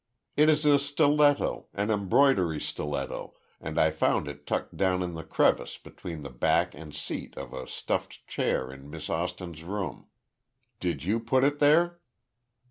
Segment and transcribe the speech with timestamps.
[0.35, 6.21] "It is a stiletto—an embroidery stiletto—and I found it tucked down in the crevice between
[6.23, 10.07] the back and seat of a stuffed chair in Miss Austin's room.
[10.79, 11.99] Did you put it there?"